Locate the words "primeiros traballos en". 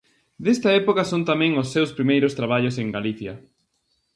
1.97-2.87